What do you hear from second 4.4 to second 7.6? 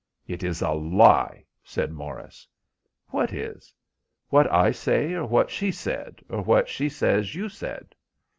I say, or what she said, or what she says you